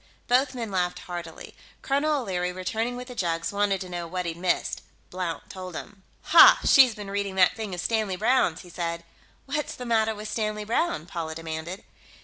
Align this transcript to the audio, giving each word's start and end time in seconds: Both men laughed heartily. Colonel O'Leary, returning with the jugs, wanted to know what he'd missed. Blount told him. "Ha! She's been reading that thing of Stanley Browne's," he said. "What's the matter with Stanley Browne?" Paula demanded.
Both 0.27 0.55
men 0.55 0.71
laughed 0.71 0.97
heartily. 1.01 1.55
Colonel 1.83 2.21
O'Leary, 2.23 2.51
returning 2.51 2.95
with 2.95 3.07
the 3.07 3.13
jugs, 3.13 3.51
wanted 3.53 3.79
to 3.81 3.87
know 3.89 4.07
what 4.07 4.25
he'd 4.25 4.35
missed. 4.35 4.81
Blount 5.11 5.47
told 5.51 5.75
him. 5.75 6.01
"Ha! 6.23 6.61
She's 6.65 6.95
been 6.95 7.11
reading 7.11 7.35
that 7.35 7.55
thing 7.55 7.75
of 7.75 7.81
Stanley 7.81 8.15
Browne's," 8.15 8.61
he 8.61 8.69
said. 8.71 9.03
"What's 9.45 9.75
the 9.75 9.85
matter 9.85 10.15
with 10.15 10.27
Stanley 10.27 10.63
Browne?" 10.63 11.05
Paula 11.05 11.35
demanded. 11.35 11.83